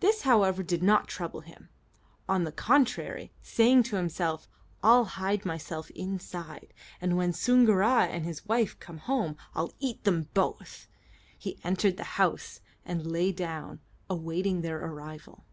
[0.00, 1.68] This, however, did not trouble him;
[2.28, 4.48] on the contrary, saying to himself,
[4.82, 10.28] "I'll hide myself inside, and when Soongoora and his wife come home I'll eat them
[10.34, 10.88] both,"
[11.38, 13.78] he entered the house and lay down,
[14.10, 15.44] awaiting their arrival.